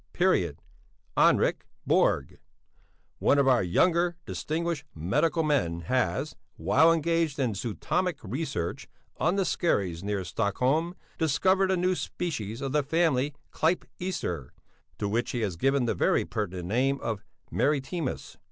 Henrik 1.15 1.67
Borg, 1.85 2.39
one 3.19 3.37
of 3.37 3.47
our 3.47 3.61
younger 3.61 4.17
distinguished 4.25 4.83
medical 4.95 5.43
men 5.43 5.81
has, 5.81 6.35
while 6.55 6.91
engaged 6.91 7.37
in 7.37 7.53
zootomic 7.53 8.15
research 8.23 8.87
on 9.17 9.35
the 9.35 9.45
skerries 9.45 10.03
near 10.03 10.23
Stockholm, 10.25 10.95
discovered 11.19 11.69
a 11.69 11.77
new 11.77 11.93
species 11.93 12.61
of 12.61 12.71
the 12.71 12.81
family 12.81 13.35
Clypeaster, 13.51 14.49
to 14.97 15.07
which 15.07 15.29
he 15.33 15.41
has 15.41 15.55
given 15.55 15.85
the 15.85 15.93
very 15.93 16.25
pertinent 16.25 16.67
name 16.69 16.99
of 17.01 17.21
maritimus. 17.51 18.37